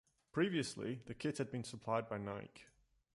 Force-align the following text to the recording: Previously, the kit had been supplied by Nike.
Previously, 0.31 0.99
the 1.05 1.13
kit 1.13 1.37
had 1.37 1.51
been 1.51 1.63
supplied 1.63 2.09
by 2.09 2.17
Nike. 2.17 2.63